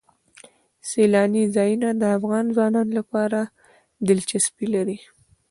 [0.89, 3.39] سیلانی ځایونه د افغان ځوانانو لپاره
[4.07, 4.97] دلچسپي لري.